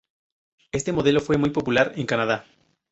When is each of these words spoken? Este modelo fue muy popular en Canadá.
Este 0.71 0.93
modelo 0.93 1.19
fue 1.19 1.37
muy 1.37 1.51
popular 1.51 1.91
en 1.95 2.07
Canadá. 2.07 2.45